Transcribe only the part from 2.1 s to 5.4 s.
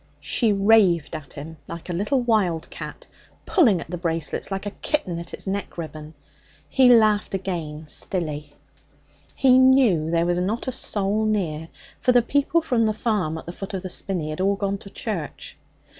wild cat, pulling at the bracelets like a kitten at